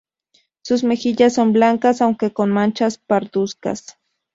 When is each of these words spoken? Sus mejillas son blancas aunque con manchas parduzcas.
Sus 0.63 0.83
mejillas 0.83 1.35
son 1.35 1.53
blancas 1.53 2.01
aunque 2.01 2.33
con 2.33 2.51
manchas 2.51 2.97
parduzcas. 2.97 3.99